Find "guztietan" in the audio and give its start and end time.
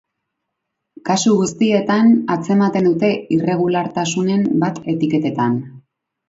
1.41-2.09